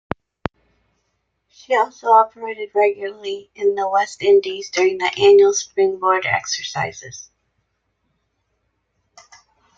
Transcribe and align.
She 1.47 1.75
also 1.75 2.07
operated 2.07 2.71
regularly 2.73 3.51
in 3.53 3.75
the 3.75 3.87
West 3.87 4.23
Indies 4.23 4.71
during 4.71 4.97
the 4.97 5.13
annual 5.15 5.53
"Springboard" 5.53 6.25
exercises. 6.25 7.29